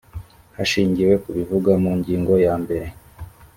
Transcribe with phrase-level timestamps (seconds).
[0.55, 2.87] hashingiwe ku bivugwa mu ngingo ya mbere